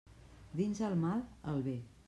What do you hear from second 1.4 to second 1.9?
el bé.